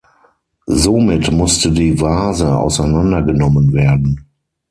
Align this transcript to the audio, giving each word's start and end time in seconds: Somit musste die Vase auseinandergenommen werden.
Somit 0.65 1.31
musste 1.31 1.71
die 1.71 2.01
Vase 2.01 2.57
auseinandergenommen 2.57 3.71
werden. 3.71 4.25